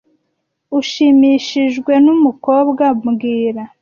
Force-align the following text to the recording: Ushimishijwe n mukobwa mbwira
Ushimishijwe 0.79 1.93
n 2.05 2.07
mukobwa 2.23 2.85
mbwira 3.03 3.63